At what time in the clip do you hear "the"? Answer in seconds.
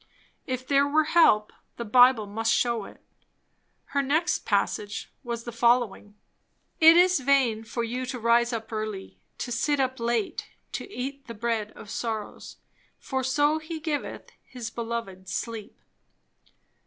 1.77-1.85, 5.43-5.51, 11.27-11.35